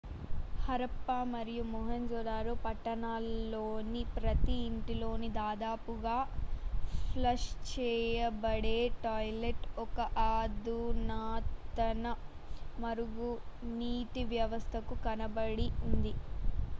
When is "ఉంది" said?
15.89-16.15